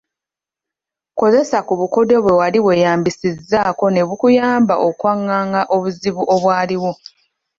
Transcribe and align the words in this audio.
Kozesa 1.19 1.57
ku 1.67 1.73
bukodyo 1.79 2.17
bwe 2.21 2.33
wali 2.39 2.59
weeyambisizzaako 2.65 3.85
ne 3.91 4.01
bukuyamba 4.07 4.75
okwanganga 4.87 5.61
obuzibu 5.75 6.23
obwaliwo. 6.35 6.91